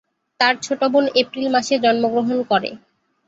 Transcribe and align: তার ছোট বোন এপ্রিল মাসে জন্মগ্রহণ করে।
তার 0.39 0.55
ছোট 0.63 0.81
বোন 0.93 1.05
এপ্রিল 1.21 1.47
মাসে 1.55 1.75
জন্মগ্রহণ 1.83 2.37
করে। 2.51 2.69